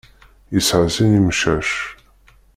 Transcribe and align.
Yesεa 0.53 0.87
sin 0.95 1.11
imcac. 1.19 1.69